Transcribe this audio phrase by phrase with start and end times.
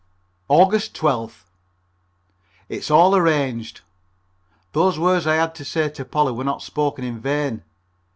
[0.49, 0.71] Aug.
[0.71, 1.43] 12th.
[2.69, 3.81] It's all arranged.
[4.73, 7.61] Those words I had to say to Polly were not spoken in vain.